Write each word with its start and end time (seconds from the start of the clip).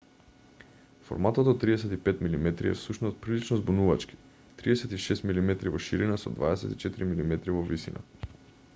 форматот 1.09 1.49
од 1.51 1.59
35 1.63 2.23
мм 2.29 2.47
е 2.69 2.71
всушност 2.79 3.19
прилично 3.25 3.57
збунувачки 3.59 4.19
36 4.63 5.29
мм 5.35 5.53
во 5.77 5.83
ширина 5.89 6.19
со 6.25 6.35
24 6.41 7.11
мм 7.13 7.43
во 7.59 7.63
висина 7.75 8.05